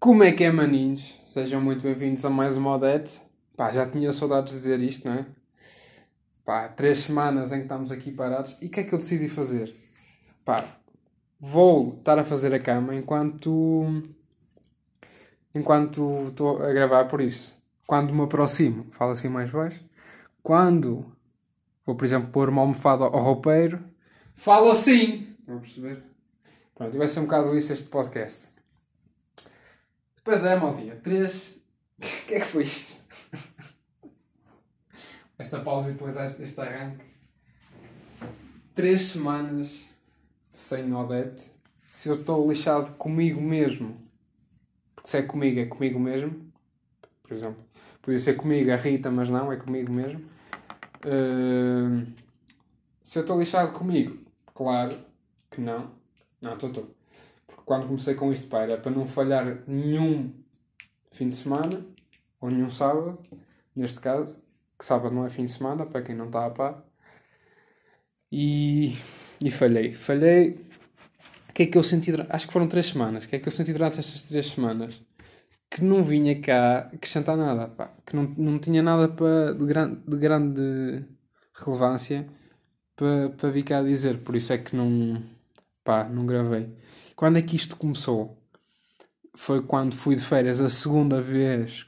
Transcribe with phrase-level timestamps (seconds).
[0.00, 1.20] Como é que é, maninhos?
[1.26, 3.20] Sejam muito bem-vindos a mais uma Odete.
[3.54, 5.26] Pá, já tinha saudades de dizer isto, não é?
[6.42, 8.56] Pá, três semanas em que estamos aqui parados.
[8.62, 9.70] E o que é que eu decidi fazer?
[10.42, 10.64] Pá,
[11.38, 14.02] vou estar a fazer a cama enquanto.
[15.54, 17.62] enquanto estou a gravar, por isso.
[17.86, 19.84] Quando me aproximo, falo assim mais baixo.
[20.42, 21.14] Quando
[21.84, 23.78] vou, por exemplo, pôr uma almofada ao roupeiro,
[24.32, 25.36] falo assim.
[25.40, 26.02] Estão a perceber?
[26.74, 28.59] Pronto, vai ser um bocado isso este podcast.
[30.30, 30.96] Depois é, maltinha.
[30.96, 31.58] Três.
[32.00, 33.04] O que é que foi isto?
[35.36, 37.04] Esta pausa e depois este arranque.
[38.74, 39.90] Três semanas
[40.54, 41.42] sem Odete.
[41.84, 44.00] Se eu estou lixado comigo mesmo.
[44.94, 46.50] Porque se é comigo, é comigo mesmo.
[47.22, 47.62] Por exemplo.
[48.00, 50.20] Podia ser comigo a Rita, mas não, é comigo mesmo.
[51.04, 52.06] Uh,
[53.02, 54.16] se eu estou lixado comigo,
[54.54, 54.96] claro
[55.50, 55.90] que não.
[56.40, 56.99] Não, estou, estou
[57.64, 60.32] quando comecei com isto, pá, era para não falhar nenhum
[61.12, 61.84] fim de semana,
[62.40, 63.18] ou nenhum sábado,
[63.74, 64.36] neste caso,
[64.78, 66.84] que sábado não é fim de semana, para quem não está a par.
[68.32, 68.96] E,
[69.42, 69.92] e falhei.
[69.92, 70.50] Falhei.
[71.48, 72.12] O que é que eu senti.
[72.28, 73.24] Acho que foram três semanas.
[73.24, 75.02] O que é que eu senti durante estas três semanas?
[75.68, 77.90] Que não vinha cá acrescentar nada, pá.
[78.06, 81.04] Que não, não tinha nada para, de, gran, de grande
[81.54, 82.26] relevância
[82.96, 84.18] para, para vir cá dizer.
[84.18, 85.22] Por isso é que não.
[85.84, 86.68] pá, não gravei.
[87.20, 88.34] Quando é que isto começou?
[89.36, 91.84] Foi quando fui de férias a segunda vez,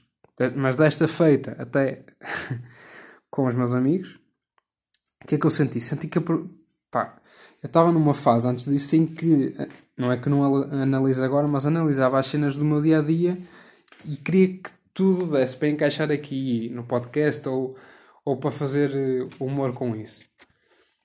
[0.55, 2.05] mas desta feita até
[3.31, 4.21] com os meus amigos.
[5.23, 5.81] O que é que eu senti?
[5.81, 6.21] Senti que
[6.91, 7.19] pá,
[7.63, 9.57] eu estava numa fase antes disso em que,
[9.97, 13.35] não é que não analiso agora, mas analisava as cenas do meu dia a dia
[14.05, 17.75] e queria que tudo desse para encaixar aqui no podcast ou,
[18.23, 20.25] ou para fazer eh, humor com isso.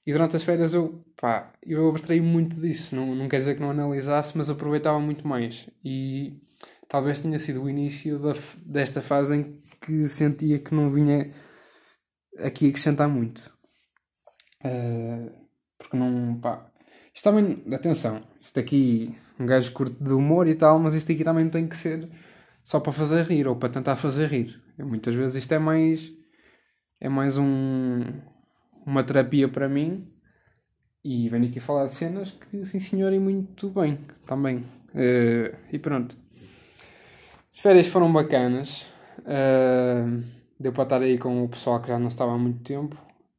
[0.07, 2.95] E durante as férias eu, pá, eu abstraí muito disso.
[2.95, 5.69] Não, não quer dizer que não analisasse, mas aproveitava muito mais.
[5.83, 6.41] E
[6.87, 8.31] talvez tenha sido o início da,
[8.65, 11.29] desta fase em que sentia que não vinha
[12.39, 13.53] aqui acrescentar muito.
[14.63, 15.29] Uh,
[15.77, 16.71] porque não, pá.
[17.13, 21.25] Isto também, atenção, isto aqui, um gajo curto de humor e tal, mas isto aqui
[21.25, 22.07] também tem que ser
[22.63, 24.61] só para fazer rir ou para tentar fazer rir.
[24.79, 26.13] muitas vezes isto é mais.
[27.01, 28.05] É mais um
[28.87, 30.07] uma terapia para mim
[31.03, 34.59] e venho aqui falar de cenas que, senhor, e muito bem também.
[34.93, 36.15] Uh, e pronto.
[37.53, 38.87] As férias foram bacanas.
[39.19, 40.23] Uh,
[40.57, 42.95] deu para estar aí com o pessoal que já não estava há muito tempo.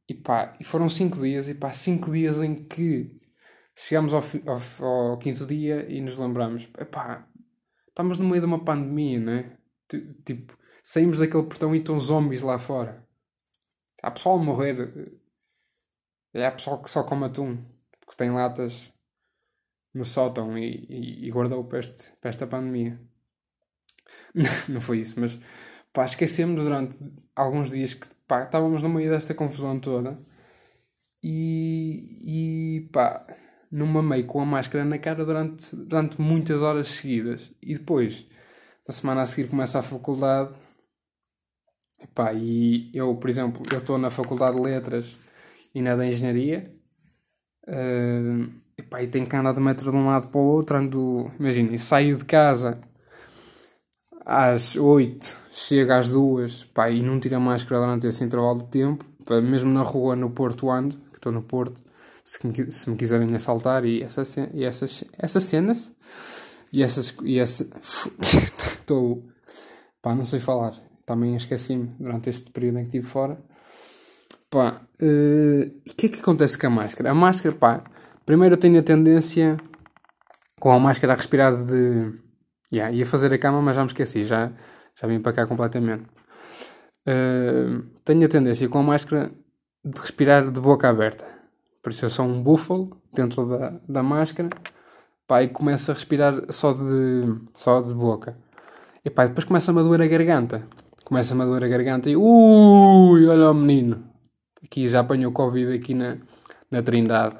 [0.07, 1.49] E pá, e foram 5 dias.
[1.49, 3.19] E pá, 5 dias em que
[3.75, 7.27] chegamos ao, ao, ao, quinto dia e nos lembramos: pá,
[7.87, 9.57] estamos no meio de uma pandemia, né?
[10.25, 13.03] Tipo, saímos daquele portão e estão zombies lá fora.
[14.01, 15.18] Há pessoal a morrer
[16.33, 17.57] é a pessoal que só come atum,
[17.99, 18.93] porque tem latas
[19.93, 22.99] no sótão e, e, e guardou para, este, para esta pandemia.
[24.69, 25.39] não foi isso, mas
[25.91, 26.97] pá, esquecemos durante
[27.35, 30.17] alguns dias que pá, estávamos no meio desta confusão toda
[31.23, 33.25] e, e pá,
[33.71, 37.51] não mamei com a máscara na cara durante, durante muitas horas seguidas.
[37.61, 38.25] E depois,
[38.87, 40.53] na semana a seguir, começa a faculdade.
[42.13, 45.15] Pá, e eu, por exemplo, eu estou na Faculdade de Letras
[45.73, 46.71] e na da engenharia.
[47.67, 50.77] Uh, epá, e tenho que andar de metro de um lado para o outro.
[50.77, 52.79] Ando, imaginem, saio de casa
[54.25, 58.69] às 8, chego às 2 pá, e não tiro a máscara durante esse intervalo de
[58.69, 59.05] tempo.
[59.43, 61.79] Mesmo na rua, no Porto ando, que estou no Porto,
[62.23, 65.95] se me, se me quiserem assaltar e, essa, e essas, essas cenas.
[66.71, 67.15] E essas.
[67.23, 69.23] E essa, estou.
[70.01, 70.79] pá, não sei falar.
[71.05, 73.39] Também esqueci-me durante este período em que estive fora.
[74.49, 77.11] Pá, uh, o que é que acontece com a máscara?
[77.11, 77.83] A máscara, pá,
[78.25, 79.57] primeiro eu tenho a tendência
[80.59, 82.19] com a máscara a respirar de.
[82.73, 84.51] Yeah, ia fazer a cama, mas já me esqueci, já,
[84.99, 86.03] já vim para cá completamente.
[87.07, 89.31] Uh, tenho a tendência com a máscara
[89.85, 91.25] de respirar de boca aberta.
[91.83, 94.49] Por isso eu sou um búfalo dentro da, da máscara
[95.27, 98.35] pá, e começo a respirar só de, só de boca.
[99.05, 100.67] E pá, depois começa-me a doer a garganta.
[101.05, 104.08] Começa-me a doer a garganta e ui, olha o menino
[104.63, 106.17] aqui já apanhou Covid aqui na,
[106.69, 107.35] na Trindade.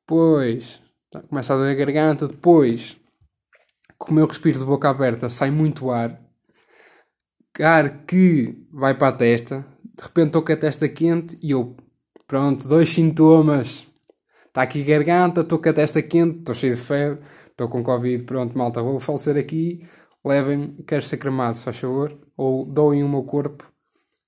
[0.00, 2.28] Depois, tá, começa a doer a garganta.
[2.28, 2.96] Depois,
[3.98, 6.20] como eu respiro de boca aberta, sai muito ar.
[7.60, 9.64] Ar que vai para a testa.
[9.94, 11.76] De repente estou com a testa quente e eu,
[12.26, 13.86] pronto, dois sintomas.
[14.46, 18.24] Está aqui garganta, estou com a testa quente, estou cheio de febre, estou com Covid,
[18.24, 19.86] pronto, malta, vou falecer aqui.
[20.24, 22.18] Levem-me, quero ser cremado, se faz favor.
[22.36, 23.71] Ou doem o meu corpo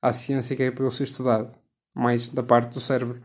[0.04, 1.50] à ciência que é para eu ser estudado,
[1.94, 3.22] mais da parte do cérebro,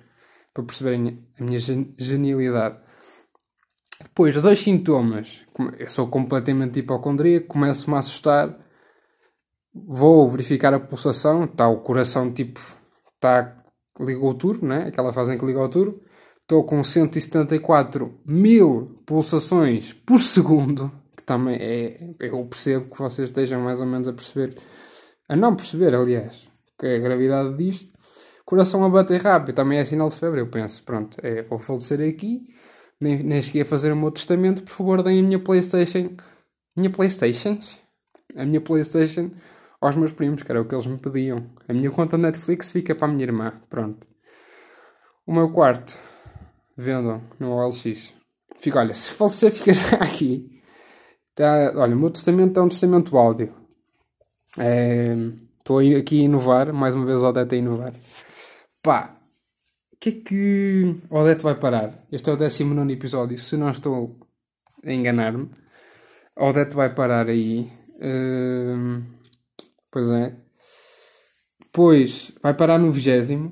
[0.53, 2.79] para perceberem a minha genialidade.
[4.01, 5.41] Depois, dois sintomas.
[5.77, 8.57] Eu sou completamente hipocondríaco, começo-me a assustar.
[9.73, 12.61] Vou verificar a pulsação, está o coração tipo,
[13.13, 13.57] está,
[13.99, 14.87] ligou o turbo, né?
[14.87, 16.01] Aquela fase em que liga o turbo.
[16.41, 23.59] Estou com 174 mil pulsações por segundo, que também é, eu percebo que vocês estejam
[23.59, 24.57] mais ou menos a perceber,
[25.27, 26.48] a não perceber, aliás,
[26.79, 27.93] que é a gravidade disto.
[28.45, 30.39] Coração a bater rápido, também é sinal de febre.
[30.39, 32.47] Eu penso, pronto, é, vou falecer aqui
[32.99, 36.15] nem, nem cheguei a fazer o meu testamento, por favor, deem a minha Playstation.
[36.75, 37.79] Minha Playstations?
[38.35, 39.31] A minha Playstation
[39.81, 41.49] aos meus primos, que era o que eles me pediam.
[41.67, 43.53] A minha conta Netflix fica para a minha irmã.
[43.69, 44.05] Pronto.
[45.25, 45.97] O meu quarto,
[46.75, 48.13] vendam no OLX.
[48.57, 50.61] Fica, olha, se falecer, fica já aqui.
[51.33, 53.55] Tá, olha, o meu testamento é um testamento áudio.
[55.59, 57.94] Estou aqui a inovar, mais uma vez o Odete a inovar.
[58.81, 59.13] Pá,
[60.00, 61.94] que é que Odete vai parar?
[62.11, 64.17] Este é o 19 episódio, se não estou
[64.85, 65.50] a enganar-me.
[66.38, 67.69] Odete vai parar aí.
[67.95, 69.03] Uh,
[69.91, 70.33] pois é.
[71.59, 73.35] Depois vai parar no 20.
[73.35, 73.51] Uh,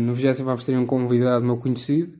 [0.00, 2.16] no 20 vamos ter um convidado meu conhecido.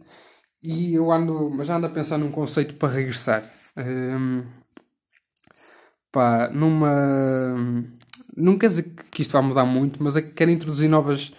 [0.62, 3.44] E eu ando, mas já ando a pensar num conceito para regressar.
[3.76, 4.44] Uh,
[6.10, 6.90] pá, numa.
[8.36, 11.32] Não quer dizer que isto vai mudar muito, mas é que quero introduzir novas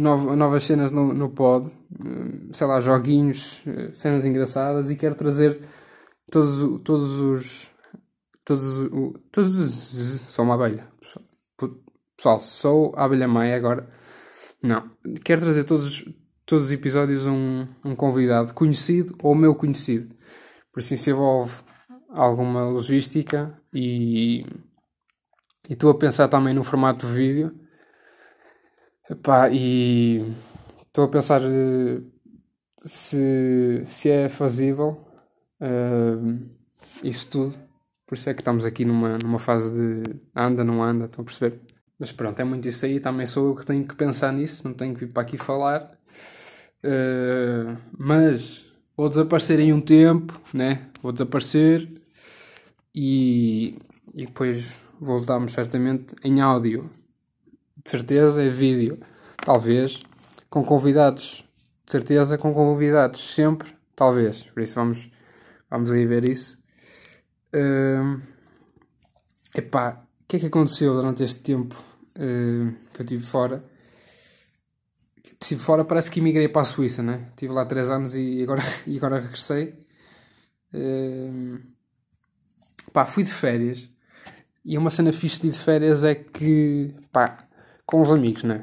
[0.00, 5.58] novas cenas no, no pod, eh, sei lá, joguinhos, eh, cenas engraçadas e quero trazer
[6.30, 7.70] todos, todos os.
[8.44, 8.90] Todos,
[9.32, 9.72] todos os.
[10.32, 10.86] Sou uma abelha.
[12.16, 13.86] Pessoal, sou a abelha mãe agora.
[14.62, 14.90] Não.
[15.24, 16.08] Quero trazer todos,
[16.46, 20.14] todos os episódios um, um convidado conhecido ou meu conhecido.
[20.72, 21.52] Por assim se envolve
[22.10, 24.44] alguma logística e
[25.74, 27.54] estou a pensar também no formato vídeo
[29.10, 30.22] Epá, e
[30.86, 32.04] estou a pensar uh,
[32.76, 35.02] se, se é fazível
[35.62, 36.38] uh,
[37.02, 37.54] isso tudo.
[38.06, 40.02] Por isso é que estamos aqui numa, numa fase de
[40.36, 41.58] anda, não anda, estão a perceber?
[41.98, 43.00] Mas pronto, é muito isso aí.
[43.00, 45.90] Também sou eu que tenho que pensar nisso, não tenho que vir para aqui falar.
[46.84, 50.86] Uh, mas vou desaparecer em um tempo, né?
[51.00, 51.88] Vou desaparecer
[52.94, 53.78] e,
[54.14, 56.90] e depois voltamos certamente em áudio
[57.84, 58.98] de certeza, é vídeo,
[59.44, 60.00] talvez,
[60.50, 61.44] com convidados,
[61.86, 64.42] de certeza, com convidados, sempre, talvez.
[64.42, 65.10] Por isso vamos,
[65.70, 66.62] vamos aí ver isso.
[67.54, 68.20] Uh,
[69.54, 71.74] epá, o que é que aconteceu durante este tempo
[72.16, 73.64] uh, que eu estive fora?
[75.40, 77.26] Estive fora, parece que emigrei para a Suíça, né?
[77.30, 79.82] Estive lá 3 anos e agora, e agora regressei.
[80.74, 81.58] Uh,
[83.06, 83.88] fui de férias.
[84.68, 87.38] E uma cena fixe de férias é que, pá,
[87.86, 88.60] com os amigos, né?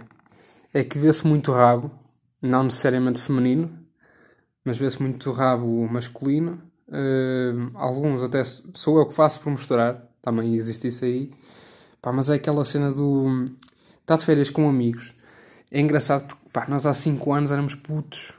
[0.71, 1.89] É que vê-se muito rabo,
[2.39, 3.75] não necessariamente feminino,
[4.63, 6.61] mas vê-se muito rabo masculino.
[6.87, 11.31] Uh, alguns até sou eu que faço por mostrar, também existe isso aí.
[11.99, 13.43] Pá, mas é aquela cena do.
[14.01, 15.15] Está de férias com amigos.
[15.71, 18.31] É engraçado porque pá, nós há 5 anos éramos putos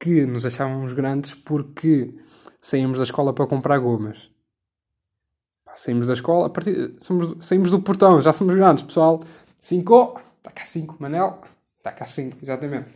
[0.00, 2.12] que nos achávamos grandes porque
[2.60, 4.29] saímos da escola para comprar gomas.
[5.76, 9.20] Saímos da escola, a partir, somos, saímos do portão, já somos grandes, pessoal.
[9.58, 11.40] 5, está cá 5, Manel,
[11.78, 12.90] está cá 5, exatamente.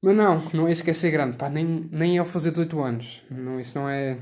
[0.00, 2.80] Mas não, não é isso que é ser grande, pá, nem, nem eu fazer 18
[2.80, 3.22] anos.
[3.30, 4.16] Não, isso não é.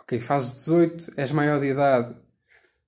[0.00, 2.14] Ok, fazes 18, és maior de idade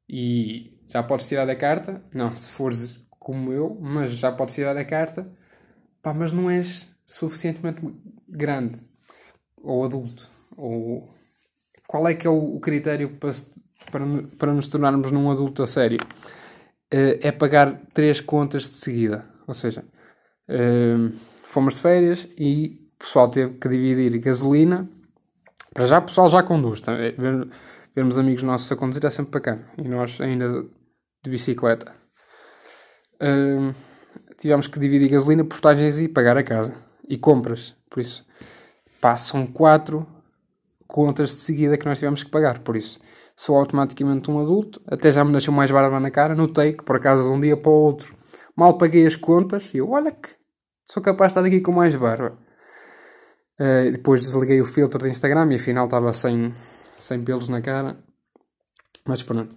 [0.09, 2.03] e já podes tirar a carta.
[2.13, 5.31] Não, se fores como eu, mas já podes tirar a carta.
[6.03, 7.81] Pá, mas não és suficientemente
[8.29, 8.79] grande
[9.63, 10.29] ou adulto.
[10.56, 11.08] Ou
[11.91, 13.32] qual é que é o, critério para,
[13.91, 14.05] para,
[14.39, 15.99] para nos tornarmos num adulto a sério?
[16.94, 19.25] uh, é pagar três contas de seguida.
[19.44, 19.85] Ou seja,
[20.49, 21.11] uh,
[21.44, 24.89] fomos de férias e o pessoal teve que dividir gasolina.
[25.75, 26.81] Para já, o pessoal já conduz.
[26.81, 26.93] Tá?
[26.93, 27.49] É, ver,
[27.93, 29.69] vermos amigos nossos a conduzir é sempre bacana.
[29.77, 30.65] E nós ainda
[31.25, 31.93] de bicicleta.
[34.39, 36.73] Tivemos que dividir gasolina, postagens e pagar a casa.
[37.09, 37.75] E compras.
[37.91, 38.25] Por isso,
[39.01, 40.06] passam quatro
[40.91, 42.59] contas de seguida que nós tivemos que pagar.
[42.61, 43.01] Por isso,
[43.37, 46.97] sou automaticamente um adulto, até já me nasceu mais barba na cara, notei que por
[46.97, 48.20] acaso de um dia para o outro
[48.61, 50.29] mal paguei as contas e eu, olha que
[50.85, 52.37] sou capaz de estar aqui com mais barba.
[53.59, 56.53] Uh, depois desliguei o filtro do Instagram e afinal estava sem,
[56.99, 57.97] sem pelos na cara.
[59.06, 59.56] Mas pronto.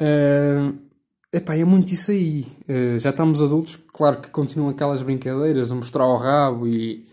[0.00, 0.76] Uh,
[1.32, 2.44] epá, é muito isso aí.
[2.68, 7.06] Uh, já estamos adultos, claro que continuam aquelas brincadeiras, a mostrar o rabo e,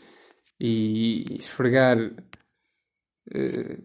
[0.59, 1.97] e esfregar
[3.35, 3.83] uh,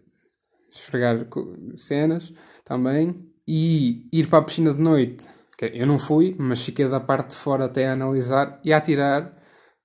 [0.71, 1.27] esfregar
[1.75, 5.27] cenas também e ir para a piscina de noite.
[5.73, 9.35] Eu não fui, mas fiquei da parte de fora até a analisar e a tirar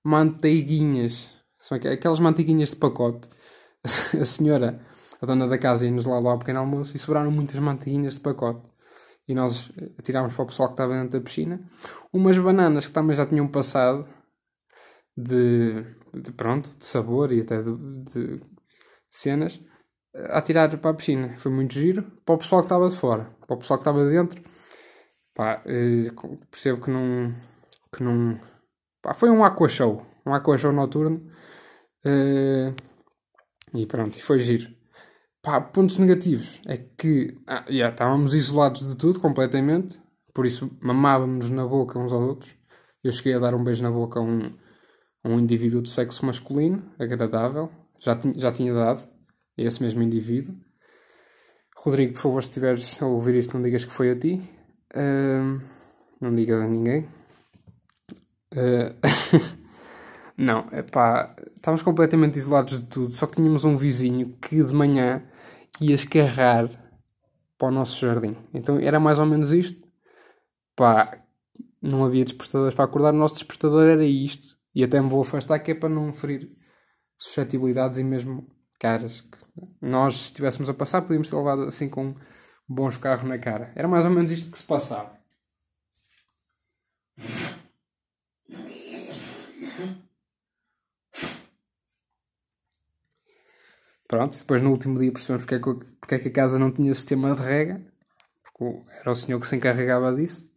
[0.05, 1.39] manteiguinhas.
[1.59, 3.29] São aquelas manteiguinhas de pacote
[4.21, 4.81] a senhora,
[5.21, 8.71] a dona da casa, ia-nos lá ao pequeno almoço e sobraram muitas manteiguinhas de pacote.
[9.27, 11.61] E nós atirámos para o pessoal que estava dentro da piscina.
[12.13, 14.07] Umas bananas que também já tinham passado
[15.17, 17.73] de, de pronto, de sabor e até de,
[18.13, 18.41] de
[19.13, 19.61] cenas
[20.15, 21.29] a tirar para a piscina.
[21.39, 23.25] Foi muito giro para o pessoal que estava de fora.
[23.47, 24.43] Para o pessoal que estava de dentro,
[25.35, 26.11] pá, eh,
[26.51, 27.35] percebo que não.
[27.95, 28.41] Que não
[29.03, 30.05] pá, foi um aqua show.
[30.27, 31.31] Um aqua show noturno.
[32.05, 32.75] Uh,
[33.75, 34.69] e pronto, e foi giro.
[35.43, 40.01] Pá, pontos negativos é que ah, yeah, estávamos isolados de tudo completamente,
[40.33, 42.55] por isso mamávamos na boca uns aos outros.
[43.03, 44.51] Eu cheguei a dar um beijo na boca a um,
[45.25, 47.71] a um indivíduo de sexo masculino, agradável,
[48.03, 49.03] já, tinha, já tinha dado
[49.59, 50.55] a esse mesmo indivíduo.
[51.77, 54.43] Rodrigo, por favor, se estiveres a ouvir isto, não digas que foi a ti.
[54.95, 55.61] Uh,
[56.21, 57.09] não digas a ninguém.
[58.53, 58.95] Uh,
[60.37, 65.23] Não, pá, estávamos completamente isolados de tudo, só que tínhamos um vizinho que de manhã
[65.81, 66.69] ia escarrar
[67.59, 68.37] para o nosso jardim.
[68.53, 69.87] Então era mais ou menos isto.
[70.75, 71.17] Pá,
[71.81, 74.57] não havia despertadores para acordar, o nosso despertador era isto.
[74.75, 76.51] E até me vou afastar que é para não ferir
[77.23, 78.47] suscetibilidades e mesmo
[78.79, 79.21] caras.
[79.21, 79.39] Que
[79.81, 82.15] nós, se estivéssemos a passar, podíamos ter levado assim com
[82.69, 83.73] bons carros na cara.
[83.77, 85.13] Era mais ou menos isto que se passava.
[94.09, 96.71] Pronto, depois no último dia percebemos porque é, que, porque é que a casa não
[96.71, 97.81] tinha sistema de rega,
[98.43, 100.53] porque era o senhor que se encarregava disso.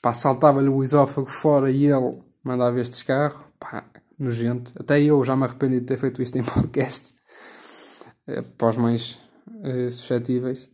[0.00, 3.84] Pá, saltava-lhe o esófago fora e ele mandava este carro, pá,
[4.18, 4.72] nojento.
[4.78, 7.14] Até eu já me arrependi de ter feito isto em podcast,
[8.26, 9.18] é, para os mais
[9.62, 10.70] é, suscetíveis.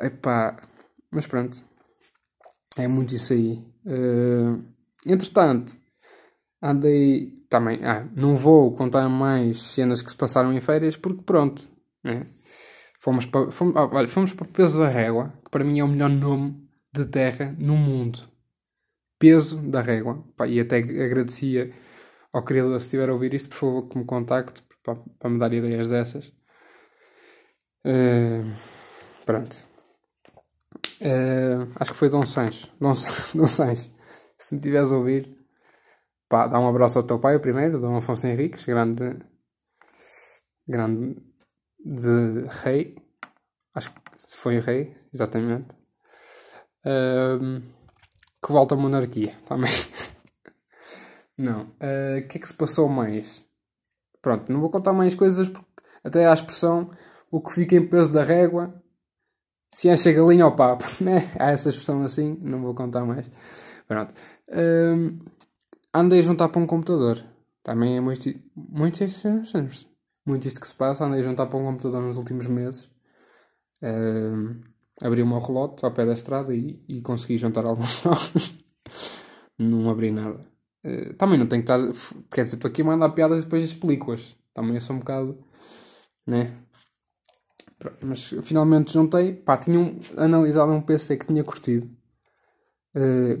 [0.00, 0.56] Epá,
[1.10, 1.56] mas pronto,
[2.76, 3.64] é muito isso aí.
[3.84, 4.62] Uh,
[5.06, 5.72] entretanto,
[6.62, 7.84] andei também.
[7.84, 11.62] Ah, não vou contar mais cenas que se passaram em férias porque pronto.
[12.02, 12.24] Né?
[13.00, 15.88] Fomos para, fomos, ah, olha, fomos para Peso da Régua, que para mim é o
[15.88, 18.20] melhor nome de terra no mundo.
[19.18, 20.24] Peso da Régua.
[20.36, 21.72] Pá, e até agradecia
[22.32, 25.38] ao criador, se estiver a ouvir isto, por favor, que me contacte para, para me
[25.38, 26.32] dar ideias dessas.
[27.84, 28.44] Uh,
[29.26, 29.64] pronto.
[31.00, 32.68] Uh, acho que foi Dom Sancho.
[32.80, 32.92] Dom,
[33.34, 33.90] Dom Sancho.
[34.38, 35.40] Se me estiveres a ouvir,
[36.30, 39.18] Pá, dá um abraço ao teu pai, primeiro, Dom Afonso Henriques, grande.
[40.64, 41.16] grande.
[41.84, 42.94] de rei.
[43.74, 44.00] Acho que
[44.36, 45.74] foi rei, exatamente.
[46.86, 47.60] Um,
[48.40, 49.70] que volta à monarquia também.
[51.40, 51.72] não.
[51.80, 53.44] Ah, o uh, que é que se passou mais?
[54.20, 55.66] Pronto, não vou contar mais coisas porque
[56.04, 56.90] até a expressão
[57.30, 58.74] o que fica em peso da régua
[59.72, 61.30] se enche a galinha ao papo, né?
[61.38, 63.30] Há essa expressão assim, não vou contar mais.
[63.86, 64.12] Pronto.
[64.52, 65.18] Um,
[65.94, 67.24] andei a juntar para um computador.
[67.62, 68.98] Também é muito, muito,
[70.26, 71.04] muito isto que se passa.
[71.04, 72.90] Andei a juntar para um computador nos últimos meses.
[73.82, 74.60] Uh,
[75.02, 78.52] abri o meu relote ao pé da estrada e, e consegui juntar alguns novos.
[79.58, 80.49] não abri nada.
[80.84, 81.80] Uh, também não tenho que estar.
[82.30, 84.36] Quer dizer, estou aqui a mandar piadas e depois explico-as.
[84.54, 85.38] Também eu sou um bocado.
[86.26, 86.56] Né?
[88.02, 89.34] Mas finalmente juntei.
[89.34, 91.90] Pá, tinha analisado um PC que tinha curtido.
[92.94, 93.40] Uh,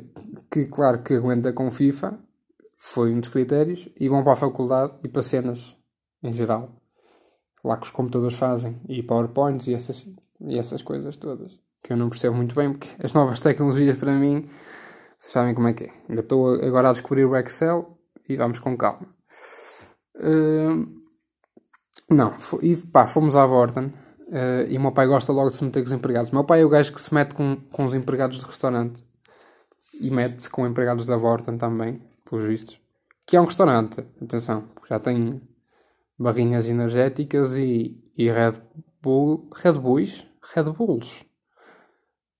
[0.50, 2.18] que claro que aguenta com FIFA
[2.82, 5.76] foi um dos critérios, e vão para a faculdade e para cenas
[6.22, 6.74] em geral.
[7.62, 10.08] Lá que os computadores fazem, e PowerPoints e essas,
[10.40, 11.60] e essas coisas todas.
[11.82, 14.48] Que eu não percebo muito bem, porque as novas tecnologias para mim,
[15.20, 15.92] vocês sabem como é que é.
[16.08, 19.06] Ainda estou agora a descobrir o Excel e vamos com calma.
[20.16, 20.88] Uh,
[22.08, 25.64] não, e pá, fomos à Vorten uh, e o meu pai gosta logo de se
[25.64, 26.30] meter com os empregados.
[26.30, 29.04] O meu pai é o gajo que se mete com, com os empregados de restaurante
[30.00, 32.80] e mete-se com empregados da Vorten também pelos vistos.
[33.26, 35.38] Que é um restaurante, atenção, já tem
[36.18, 38.54] barrinhas energéticas e, e Red
[39.02, 41.26] Bull, Red Bulls, Red Bulls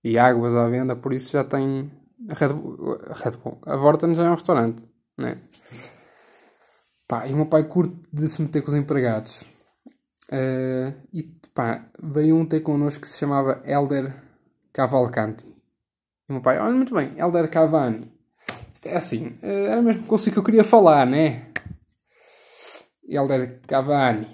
[0.03, 2.99] e águas à venda, por isso já tem Red Bull.
[3.25, 3.59] Red Bull.
[3.67, 4.85] A Vorten já é um restaurante,
[5.17, 5.39] né?
[7.09, 9.43] Pá, e o meu pai curte de se meter com os empregados.
[10.31, 11.23] Uh, e
[11.55, 14.15] pá, veio um ter connosco que se chamava Elder
[14.73, 15.47] Cavalcanti.
[15.47, 18.13] E o meu pai, olha muito bem, Elder Cavani.
[18.73, 21.51] Isto é assim, eh, era mesmo consigo que eu queria falar, né?
[23.07, 24.27] Helder Cavani.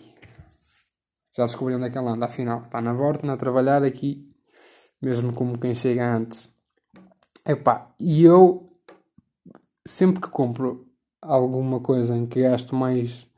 [1.36, 2.62] Já descobri onde é que ele anda, afinal.
[2.62, 4.30] Está na volta, a trabalhar aqui,
[5.02, 6.48] mesmo como quem chega antes.
[7.46, 8.66] Epá, e eu,
[9.86, 10.84] sempre que compro
[11.22, 13.30] alguma coisa em que gasto mais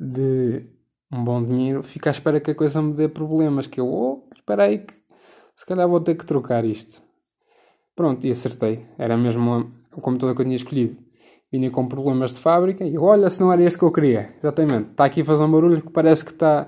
[0.00, 0.64] de
[1.12, 3.66] um bom dinheiro, fico à espera que a coisa me dê problemas.
[3.66, 4.94] Que eu, oh, espera aí que
[5.54, 7.02] se calhar vou ter que trocar isto.
[7.94, 8.86] Pronto, e acertei.
[8.96, 10.96] Era mesmo o computador que eu tinha escolhido.
[11.52, 14.34] vinha com problemas de fábrica e eu, olha, se não era este que eu queria.
[14.38, 14.90] Exatamente.
[14.92, 16.66] Está aqui a fazer um barulho que parece que está.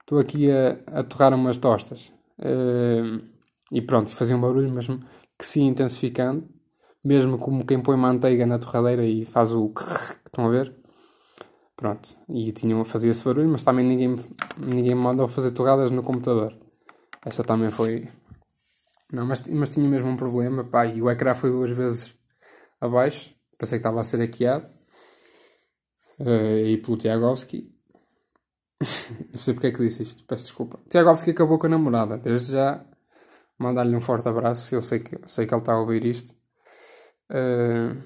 [0.00, 2.12] Estou aqui a, a torrar umas tostas.
[2.40, 3.22] Uh,
[3.70, 5.00] e pronto, fazia um barulho mesmo
[5.44, 6.48] que se ia intensificando.
[7.04, 9.72] Mesmo como quem põe manteiga na torradeira e faz o.
[10.24, 10.74] Estão a ver?
[11.76, 12.08] Pronto.
[12.30, 14.16] E tinha, fazia esse barulho, mas também ninguém,
[14.56, 16.56] ninguém me mandou fazer torradas no computador.
[17.26, 18.08] Essa também foi.
[19.12, 20.64] Não, mas, mas tinha mesmo um problema.
[20.64, 22.14] Pá, e o ecrã foi duas vezes
[22.80, 23.34] abaixo.
[23.58, 24.66] Pensei que estava a ser hackeado.
[26.18, 27.70] Uh, e pelo Tiagovski.
[29.30, 30.80] não sei porque é que disse isto, peço desculpa.
[30.88, 32.16] Tiagovski acabou com a namorada.
[32.16, 32.82] Desde já
[33.58, 34.74] mandar-lhe um forte abraço.
[34.74, 36.34] Eu sei que, sei que ele está a ouvir isto.
[37.30, 38.00] Uh,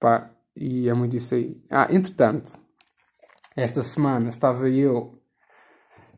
[0.00, 1.62] pá, e é muito isso aí.
[1.70, 2.58] Ah, entretanto,
[3.56, 5.18] esta semana estava eu.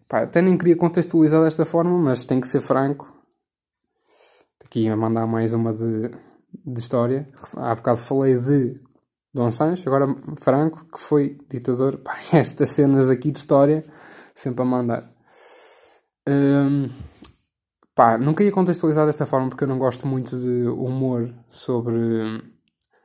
[0.08, 3.12] Pá, até nem queria contextualizar desta forma, mas tem que ser franco.
[4.64, 6.10] Aqui a mandar mais uma de,
[6.64, 7.28] de história.
[7.56, 8.80] Há bocado falei de
[9.32, 10.06] Dom Sancho, agora
[10.40, 11.98] Franco, que foi ditador.
[12.04, 13.84] Pá, estas cenas aqui de história,
[14.34, 15.04] sempre a mandar.
[16.28, 16.88] Um,
[17.98, 21.96] pá, nunca ia contextualizar desta forma porque eu não gosto muito de humor sobre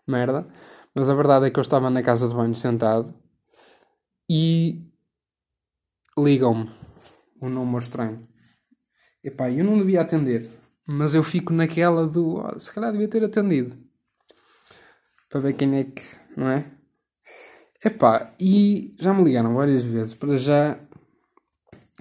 [0.07, 0.45] merda.
[0.93, 3.11] Mas a verdade é que eu estava na casa de banho sentado
[4.29, 4.87] e
[6.15, 6.69] ligam-me
[7.41, 8.21] um número estranho.
[9.23, 10.47] Epá, eu não devia atender,
[10.85, 13.75] mas eu fico naquela do oh, se calhar devia ter atendido
[15.27, 16.03] para ver quem é que,
[16.37, 16.71] não é?
[17.83, 20.13] Epá, e já me ligaram várias vezes.
[20.13, 20.79] Para já,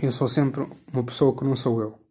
[0.02, 2.01] eu sou sempre uma pessoa que não sou eu.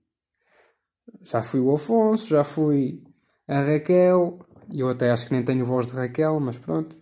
[1.22, 3.03] Já fui o Afonso, já fui
[3.48, 4.39] a Raquel,
[4.72, 6.96] e eu até acho que nem tenho voz de Raquel, mas pronto.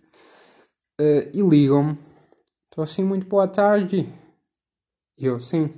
[1.00, 1.98] Uh, e ligam-me.
[2.64, 4.08] Estou assim, muito boa tarde.
[5.16, 5.72] E eu, sim.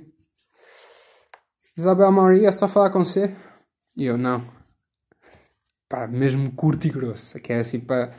[1.77, 3.33] Isabel Maria, só falar com você?
[3.95, 4.43] E eu, não.
[5.87, 7.39] Pá, mesmo curto e grosso.
[7.39, 8.11] Que é assim para.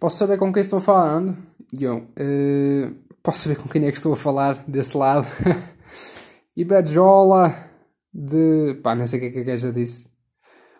[0.00, 1.36] Posso saber com quem estou falando?
[1.78, 5.26] E eu, uh, posso saber com quem é que estou a falar desse lado?
[6.56, 7.73] Iberjola
[8.14, 8.74] de.
[8.82, 10.14] pá, não sei o que é que a gaja disse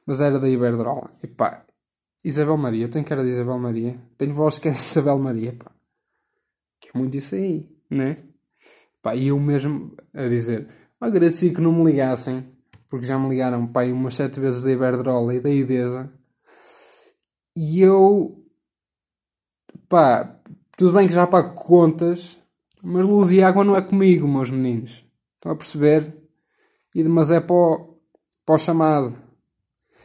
[0.07, 1.11] mas era da Iberdrola.
[1.23, 1.65] E pá,
[2.25, 5.53] Isabel Maria, eu tenho cara de Isabel Maria, tenho voz que é de Isabel Maria,
[5.53, 5.71] pá.
[6.81, 8.17] Que é muito isso aí, né?
[9.03, 10.67] Pá, e eu mesmo a dizer,
[11.01, 12.47] agradeci que não me ligassem,
[12.89, 16.13] porque já me ligaram, pá, umas sete vezes da Iberdrola e da Idesa.
[17.57, 18.43] E eu,
[19.89, 20.41] pá,
[20.77, 22.39] tudo bem que já pago contas,
[22.83, 25.05] mas luz e água não é comigo, meus meninos.
[25.37, 26.24] Estão a perceber?
[26.95, 27.99] Mas é para o,
[28.47, 29.17] para o chamado.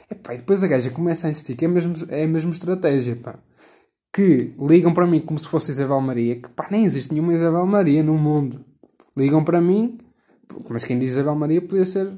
[0.10, 3.15] Epá, e depois a gaja começa a insistir que é mesmo, é a mesma estratégia,
[3.15, 3.38] pá.
[4.12, 7.65] Que ligam para mim como se fosse Isabel Maria, que pá, nem existe nenhuma Isabel
[7.65, 8.65] Maria no mundo.
[9.15, 9.97] Ligam para mim,
[10.69, 12.12] mas quem diz Isabel Maria podia ser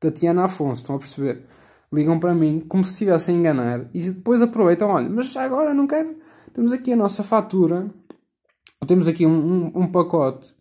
[0.00, 1.44] Tatiana Afonso, estão a perceber?
[1.92, 5.86] Ligam para mim como se estivessem a enganar e depois aproveitam, olha, mas agora não
[5.86, 6.16] quero.
[6.52, 7.88] Temos aqui a nossa fatura,
[8.86, 10.54] temos aqui um, um, um pacote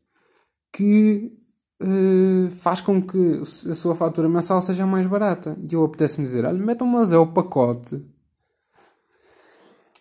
[0.71, 1.34] que
[1.81, 5.57] uh, faz com que a sua fatura mensal seja mais barata.
[5.59, 8.05] E eu apetece-me dizer: olha, metam mas é o pacote.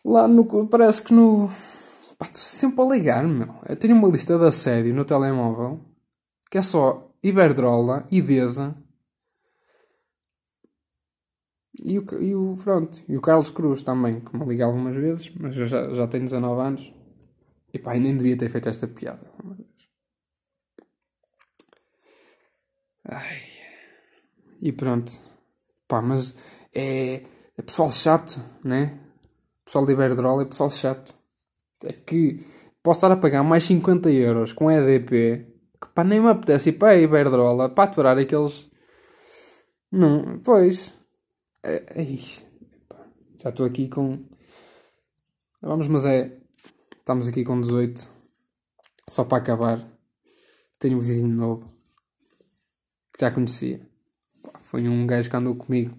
[0.05, 0.67] Lá no.
[0.69, 1.49] Parece que no.
[2.19, 3.55] Pá, estou sempre a ligar, meu.
[3.69, 5.81] Eu tenho uma lista de assédio no telemóvel
[6.51, 8.77] que é só Iberdrola, Idesa
[11.83, 15.33] e o, e o, pronto, e o Carlos Cruz também, que me liga algumas vezes,
[15.39, 16.95] mas eu já, já tenho 19 anos.
[17.73, 19.21] E pá, nem devia ter feito esta piada.
[23.05, 23.43] Ai.
[24.61, 25.13] E pronto.
[25.87, 26.37] Pá, mas
[26.75, 27.23] é,
[27.57, 28.99] é pessoal chato, né?
[29.65, 31.15] Pessoal de Iberdrola é pessoal chato.
[31.83, 32.45] É que
[32.83, 36.75] posso estar a pagar mais 50 euros com EDP que pá, nem me apetece ir
[36.75, 38.71] para a Iberdrola para aturar aqueles.
[39.93, 40.93] Não, pois.
[41.63, 42.05] É, é
[43.43, 44.25] já estou aqui com.
[45.61, 46.39] Vamos, mas é.
[46.99, 48.09] Estamos aqui com 18.
[49.09, 49.87] Só para acabar.
[50.79, 51.74] Tenho um vizinho novo
[53.25, 53.81] já conhecia.
[54.61, 55.97] Foi um gajo que andou comigo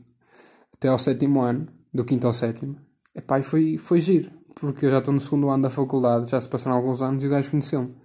[0.73, 2.77] até ao sétimo ano, do quinto ao sétimo.
[3.15, 6.39] Epá, e foi, foi giro, porque eu já estou no segundo ano da faculdade, já
[6.39, 7.95] se passaram alguns anos e o gajo conheceu-me.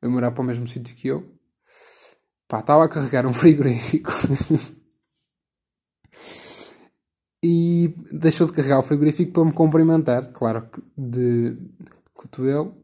[0.00, 1.26] Veio morar para o mesmo sítio que eu.
[2.46, 4.12] Pá, estava a carregar um frigorífico.
[7.42, 11.56] e deixou de carregar o frigorífico para me cumprimentar, claro que de
[12.14, 12.81] cotovelo.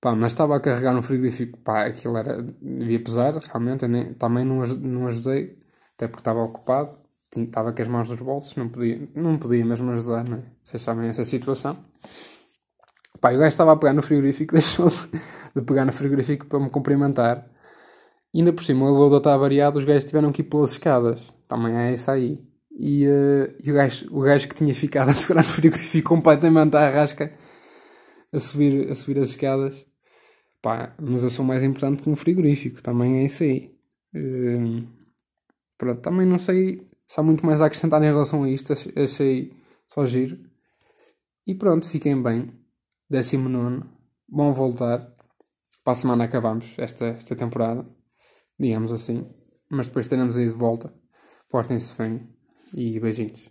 [0.00, 4.44] Pá, mas estava a carregar no frigorífico, pá, aquilo era, devia pesar, realmente, nem, também
[4.44, 5.58] não, não ajudei,
[5.94, 6.90] até porque estava ocupado,
[7.36, 10.42] estava com as mãos nos bolsos, não podia, não podia mesmo ajudar, não é?
[10.64, 11.76] Vocês sabem essa situação.
[13.20, 16.70] Pá, o gajo estava a pegar no frigorífico, deixou de, pegar no frigorífico para me
[16.70, 17.46] cumprimentar,
[18.32, 21.30] e ainda por cima o elevador estava variado, os gajos tiveram que ir pelas escadas,
[21.46, 22.42] também é isso aí.
[22.72, 26.74] E, uh, e o, gajo, o gajo que tinha ficado a segurar no frigorífico completamente
[26.74, 27.30] à rasca
[28.32, 29.89] a subir, a subir as escadas.
[30.62, 33.74] Pá, mas eu sou mais importante que um frigorífico, também é isso aí.
[34.14, 34.86] Uh,
[35.78, 39.52] pronto, também não sei se há muito mais a acrescentar em relação a isto, achei
[39.86, 40.38] só giro.
[41.46, 42.52] E pronto, fiquem bem.
[43.08, 43.82] 19.
[44.28, 44.98] Bom voltar.
[45.82, 47.84] Para a semana acabamos esta, esta temporada,
[48.58, 49.26] digamos assim.
[49.68, 50.92] Mas depois teremos aí de volta.
[51.48, 52.28] Portem-se bem
[52.74, 53.48] e beijinhos.